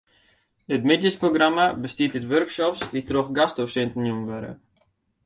It 0.75 0.85
middeisprogramma 0.91 1.65
bestiet 1.83 2.17
út 2.19 2.25
workshops 2.33 2.81
dy't 2.91 3.07
troch 3.09 3.29
gastdosinten 3.37 4.07
jûn 4.09 4.25
wurde. 4.29 4.53